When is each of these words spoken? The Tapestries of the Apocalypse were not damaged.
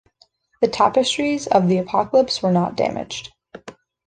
The 0.63 0.67
Tapestries 0.67 1.45
of 1.45 1.67
the 1.67 1.77
Apocalypse 1.77 2.41
were 2.41 2.51
not 2.51 2.75
damaged. 2.75 3.33